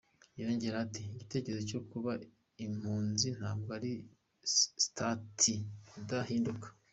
Yongeyeho 0.41 0.79
ati 0.85 1.01
“Igitekerezo 1.09 1.63
cyo 1.71 1.81
kuba 1.91 2.11
impunzi 2.65 3.27
ntabwo 3.39 3.69
ari 3.77 3.91
sitati 4.79 5.53
idahinduka. 5.99 6.67